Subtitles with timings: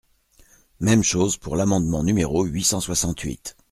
[0.79, 3.55] Même chose pour l’amendement numéro huit cent soixante-huit.